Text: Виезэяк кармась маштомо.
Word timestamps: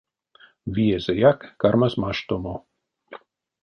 Виезэяк 0.75 1.39
кармась 1.61 1.99
маштомо. 2.01 2.55